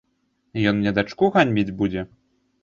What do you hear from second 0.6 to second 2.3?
Ён мне дачку ганьбіць будзе?!